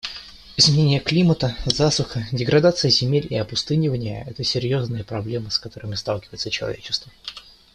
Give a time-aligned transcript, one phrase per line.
[0.57, 7.11] Изменение климата, засуха, деградация земель и опустынивание— это серьезные проблемы, с которыми сталкивается человечество.